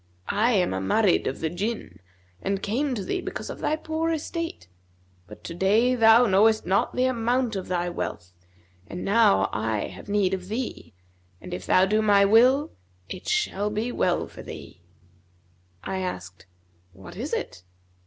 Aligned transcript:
I 0.29 0.53
am 0.53 0.73
a 0.73 0.81
Marid 0.81 1.27
of 1.27 1.41
the 1.41 1.49
Jinn 1.51 1.99
and 2.41 2.63
came 2.63 2.95
to 2.95 3.03
thee 3.03 3.21
because 3.21 3.51
of 3.51 3.59
thy 3.59 3.75
poor 3.75 4.09
estate; 4.09 4.67
but 5.27 5.43
today 5.43 5.93
thou 5.93 6.25
knowest 6.25 6.65
not 6.65 6.95
the 6.95 7.05
amount 7.05 7.55
of 7.55 7.67
thy 7.67 7.87
wealth; 7.87 8.33
and 8.87 9.05
now 9.05 9.47
I 9.53 9.89
have 9.89 10.09
need 10.09 10.33
of 10.33 10.47
thee 10.47 10.95
and 11.39 11.53
if 11.53 11.67
thou 11.67 11.85
do 11.85 12.01
my 12.01 12.25
will, 12.25 12.71
it 13.09 13.27
shall 13.29 13.69
be 13.69 13.91
well 13.91 14.27
for 14.27 14.41
thee.' 14.41 14.81
I 15.83 15.99
asked, 15.99 16.47
'What 16.93 17.15
is 17.15 17.31
it?' 17.31 17.61